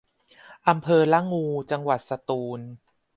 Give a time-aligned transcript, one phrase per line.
[0.67, 2.59] อำเภอละงู จังหวัดสตูล